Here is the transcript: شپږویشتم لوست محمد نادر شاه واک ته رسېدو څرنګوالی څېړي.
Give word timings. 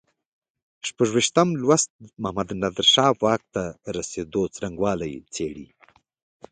شپږویشتم 0.87 1.47
لوست 1.61 1.89
محمد 2.21 2.49
نادر 2.61 2.87
شاه 2.93 3.11
واک 3.21 3.41
ته 3.53 3.63
رسېدو 3.97 4.41
څرنګوالی 4.55 5.11
څېړي. 5.33 5.67